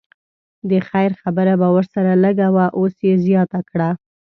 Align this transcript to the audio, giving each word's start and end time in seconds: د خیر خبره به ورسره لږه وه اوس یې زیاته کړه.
د 0.69 0.71
خیر 0.89 1.11
خبره 1.21 1.53
به 1.61 1.67
ورسره 1.75 2.11
لږه 2.23 2.47
وه 2.55 2.65
اوس 2.79 2.95
یې 3.07 3.13
زیاته 3.25 3.59
کړه. 3.69 3.89